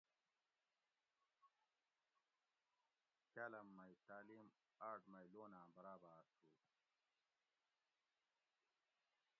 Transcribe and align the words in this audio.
کاۤلاۤم 3.33 3.67
مئی 3.77 3.93
تعلیم 4.07 4.47
آۤٹ 4.89 5.01
مئی 5.11 5.25
لوناۤں 5.33 5.67
براباۤر 5.75 6.23
تُھو 6.35 6.47